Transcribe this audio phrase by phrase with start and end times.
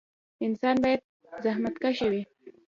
[0.45, 1.01] انسان باید
[1.43, 2.21] زخمتکشه وي